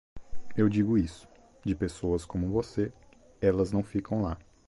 [0.57, 1.27] Eu digo isso;
[1.63, 2.91] de pessoas como você,
[3.39, 4.35] elas não ficam lá.